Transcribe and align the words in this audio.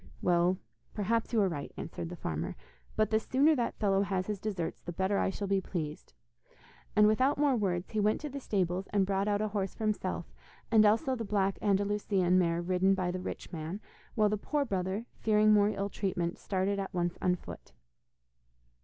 'Well, 0.19 0.57
perhaps 0.95 1.31
you 1.31 1.39
are 1.41 1.47
right,' 1.47 1.71
answered 1.77 2.09
the 2.09 2.15
farmer, 2.15 2.55
'but 2.95 3.11
the 3.11 3.19
sooner 3.19 3.55
that 3.55 3.77
fellow 3.77 4.01
has 4.01 4.25
his 4.25 4.39
deserts, 4.39 4.81
the 4.81 4.91
better 4.91 5.19
I 5.19 5.29
shall 5.29 5.47
be 5.47 5.61
pleased,' 5.61 6.13
and 6.95 7.05
without 7.05 7.37
more 7.37 7.55
words 7.55 7.91
he 7.91 7.99
went 7.99 8.19
to 8.21 8.29
the 8.29 8.39
stables 8.39 8.87
and 8.87 9.05
brought 9.05 9.27
out 9.27 9.43
a 9.43 9.49
horse 9.49 9.75
for 9.75 9.83
himself 9.83 10.25
and 10.71 10.87
also 10.87 11.15
the 11.15 11.23
black 11.23 11.59
Andalusian 11.61 12.39
mare 12.39 12.63
ridden 12.63 12.95
by 12.95 13.11
the 13.11 13.19
rich 13.19 13.53
man, 13.53 13.79
while 14.15 14.27
the 14.29 14.37
poor 14.37 14.65
brother, 14.65 15.05
fearing 15.19 15.53
more 15.53 15.69
ill 15.69 15.89
treatment, 15.91 16.39
started 16.39 16.79
at 16.79 16.95
once 16.95 17.15
on 17.21 17.35
foot. 17.35 17.71